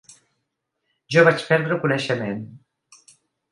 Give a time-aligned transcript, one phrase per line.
[1.17, 2.43] Jo vaig perdre el coneixement.